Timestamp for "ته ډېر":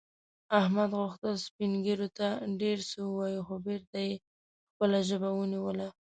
2.17-2.77